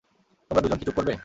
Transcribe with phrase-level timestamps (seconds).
[0.51, 1.13] তোমরা দুজন কি চুপ করবে!